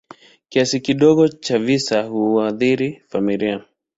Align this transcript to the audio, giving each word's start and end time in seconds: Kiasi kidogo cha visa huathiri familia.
Kiasi 0.49 0.79
kidogo 0.79 1.27
cha 1.27 1.59
visa 1.59 2.03
huathiri 2.03 3.01
familia. 3.09 3.65